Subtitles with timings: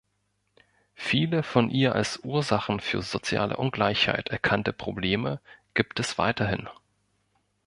[0.95, 5.39] Viele von ihr als Ursachen für soziale Ungleichheit erkannte Probleme
[5.75, 6.67] gibt es weiterhin.